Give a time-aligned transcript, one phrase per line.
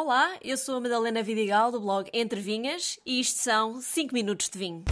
[0.00, 4.48] Olá, eu sou a Madalena Vidigal do blog Entre Vinhas e isto são 5 minutos
[4.48, 4.84] de vinho.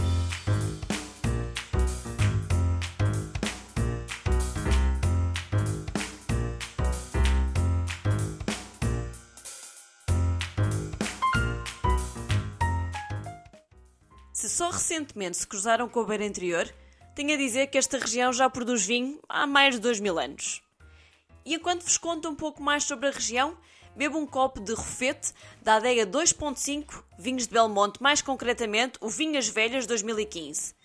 [14.33, 16.69] Se só recentemente se cruzaram com a beira interior,
[17.15, 20.61] tenho a dizer que esta região já produz vinho há mais de 2 mil anos.
[21.45, 23.57] E enquanto vos conto um pouco mais sobre a região,
[23.97, 29.49] bebo um copo de Rofete da adega 2.5 Vinhos de Belmonte, mais concretamente o Vinhas
[29.49, 30.75] Velhas 2015.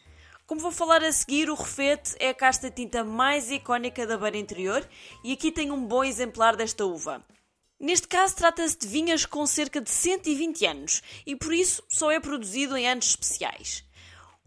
[0.46, 4.16] Como vou falar a seguir, o Rofete é a casta de tinta mais icónica da
[4.16, 4.88] beira interior
[5.22, 7.22] e aqui tenho um bom exemplar desta uva.
[7.78, 12.18] Neste caso, trata-se de vinhas com cerca de 120 anos e por isso só é
[12.18, 13.84] produzido em anos especiais.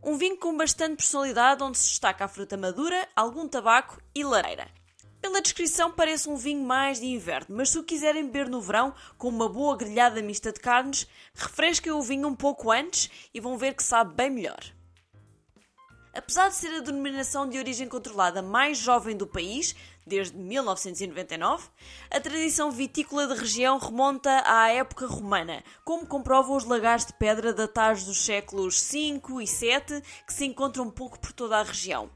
[0.04, 4.68] Um vinho com bastante personalidade, onde se destaca a fruta madura, algum tabaco e lareira.
[5.26, 8.94] Pela descrição parece um vinho mais de inverno, mas se o quiserem beber no verão,
[9.18, 13.58] com uma boa grelhada mista de carnes, refresquem o vinho um pouco antes e vão
[13.58, 14.60] ver que sabe bem melhor.
[16.14, 21.70] Apesar de ser a denominação de origem controlada mais jovem do país, desde 1999,
[22.12, 27.52] a tradição vitícola da região remonta à época romana, como comprovam os lagares de pedra
[27.52, 32.12] datados dos séculos V e VII que se encontram um pouco por toda a região.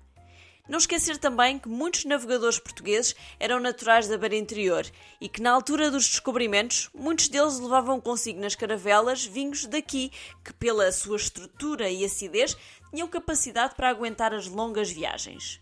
[0.70, 4.86] Não esquecer também que muitos navegadores portugueses eram naturais da beira interior
[5.20, 10.12] e que, na altura dos descobrimentos, muitos deles levavam consigo nas caravelas vinhos daqui
[10.46, 12.56] que, pela sua estrutura e acidez,
[12.92, 15.60] tinham capacidade para aguentar as longas viagens.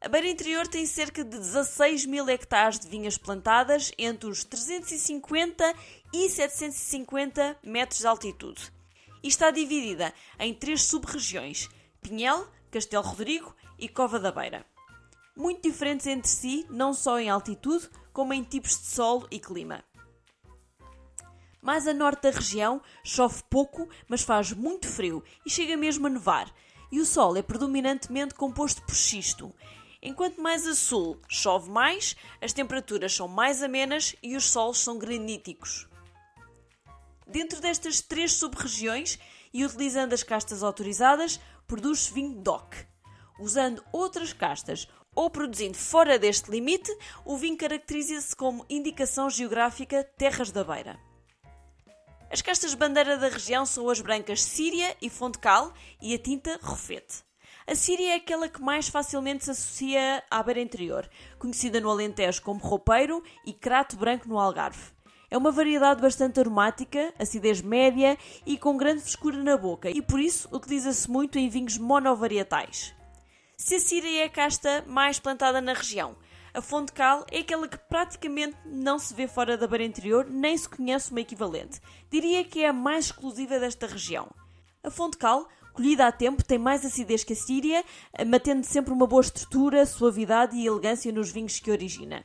[0.00, 5.74] A beira interior tem cerca de 16 mil hectares de vinhas plantadas entre os 350
[6.10, 8.72] e 750 metros de altitude.
[9.22, 11.68] E está dividida em três sub-regiões:
[12.00, 14.64] Pinhel, Castelo Rodrigo e Cova da Beira.
[15.36, 19.84] Muito diferentes entre si, não só em altitude, como em tipos de solo e clima.
[21.60, 26.10] Mais a norte da região, chove pouco, mas faz muito frio e chega mesmo a
[26.10, 26.54] nevar,
[26.92, 29.52] e o sol é predominantemente composto por xisto.
[30.02, 34.98] Enquanto mais a sul chove mais, as temperaturas são mais amenas e os solos são
[34.98, 35.88] graníticos.
[37.26, 39.18] Dentro destas três sub-regiões,
[39.54, 42.93] e utilizando as castas autorizadas, produz vinho DOC.
[43.38, 46.90] Usando outras castas ou produzindo fora deste limite,
[47.24, 50.98] o vinho caracteriza-se como indicação geográfica Terras da Beira.
[52.30, 57.22] As castas bandeira da região são as brancas Síria e Fontecal e a tinta Rofete.
[57.66, 61.08] A Síria é aquela que mais facilmente se associa à beira interior,
[61.38, 64.92] conhecida no Alentejo como roupeiro e crato branco no Algarve.
[65.30, 70.20] É uma variedade bastante aromática, acidez média e com grande frescura na boca, e por
[70.20, 72.94] isso utiliza-se muito em vinhos monovarietais.
[73.64, 76.14] Se a Síria é a casta mais plantada na região,
[76.52, 80.54] a fonte cal é aquela que praticamente não se vê fora da beira interior, nem
[80.54, 81.80] se conhece uma equivalente.
[82.10, 84.28] Diria que é a mais exclusiva desta região.
[84.82, 87.82] A fonte cal, colhida a tempo, tem mais acidez que a síria,
[88.26, 92.22] mantendo sempre uma boa estrutura, suavidade e elegância nos vinhos que origina.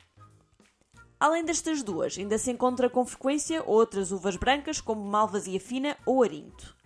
[1.18, 6.22] Além destas duas, ainda se encontra com frequência outras uvas brancas, como malvasia fina ou
[6.22, 6.78] arinto.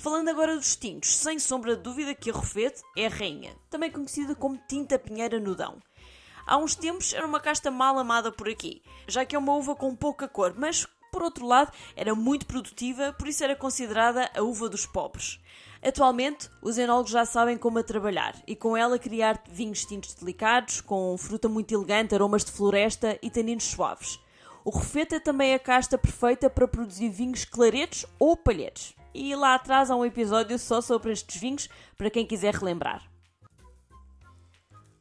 [0.00, 3.90] Falando agora dos tintos, sem sombra de dúvida que a Rofete é a rainha, também
[3.90, 5.76] conhecida como tinta pinheira nudão.
[6.46, 9.76] Há uns tempos era uma casta mal amada por aqui, já que é uma uva
[9.76, 14.40] com pouca cor, mas por outro lado era muito produtiva, por isso era considerada a
[14.40, 15.38] uva dos pobres.
[15.82, 20.80] Atualmente, os enólogos já sabem como a trabalhar e com ela criar vinhos tintos delicados,
[20.80, 24.18] com fruta muito elegante, aromas de floresta e taninos suaves.
[24.64, 28.98] O refeta é também a casta perfeita para produzir vinhos claretos ou palhetes.
[29.12, 33.10] E lá atrás há um episódio só sobre estes vinhos para quem quiser relembrar.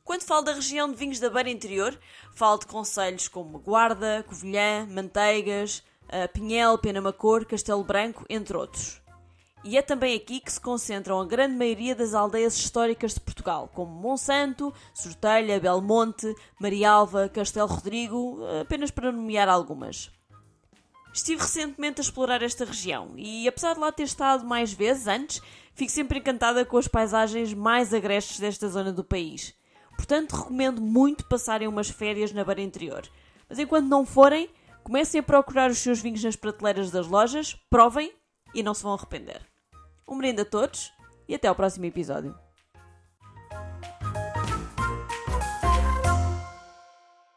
[0.03, 1.95] Quando falo da região de vinhos da Beira Interior,
[2.33, 8.99] falo de conselhos como Guarda, Covilhã, Manteigas, eh, Pinhel, Penamacor, Castelo Branco, entre outros.
[9.63, 13.69] E é também aqui que se concentram a grande maioria das aldeias históricas de Portugal,
[13.71, 20.09] como Monsanto, Sortelha, Belmonte, Marialva, Castelo Rodrigo, apenas para nomear algumas.
[21.13, 25.41] Estive recentemente a explorar esta região e, apesar de lá ter estado mais vezes antes,
[25.73, 29.53] fico sempre encantada com as paisagens mais agrestes desta zona do país.
[29.95, 33.09] Portanto, recomendo muito passarem umas férias na Beira Interior.
[33.49, 34.49] Mas enquanto não forem,
[34.83, 38.13] comecem a procurar os seus vinhos nas prateleiras das lojas, provem
[38.53, 39.41] e não se vão arrepender.
[40.07, 40.91] Um brinde a todos
[41.27, 42.35] e até ao próximo episódio.